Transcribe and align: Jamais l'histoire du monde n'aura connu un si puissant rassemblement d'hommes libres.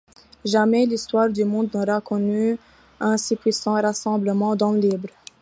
Jamais 0.45 0.87
l'histoire 0.87 1.29
du 1.29 1.43
monde 1.45 1.69
n'aura 1.75 2.01
connu 2.01 2.57
un 2.99 3.17
si 3.17 3.35
puissant 3.35 3.73
rassemblement 3.79 4.55
d'hommes 4.55 4.79
libres. 4.81 5.09